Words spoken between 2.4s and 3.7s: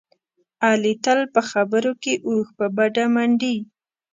په بډه منډي.